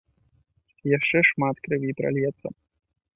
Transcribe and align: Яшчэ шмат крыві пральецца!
Яшчэ 0.97 1.17
шмат 1.29 1.55
крыві 1.67 1.91
пральецца! 1.99 2.47